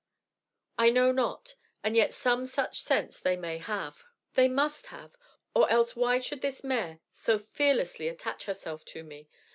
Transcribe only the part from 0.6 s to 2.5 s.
I know not, and yet some